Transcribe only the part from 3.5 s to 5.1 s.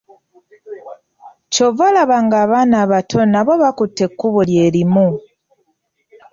bakutte ekkubo lye limu.